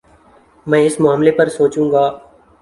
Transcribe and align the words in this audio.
میں 0.67 0.81
اس 0.85 0.99
معاملے 0.99 1.31
پر 1.31 1.49
سوچوں 1.49 1.91
گا 1.91 2.05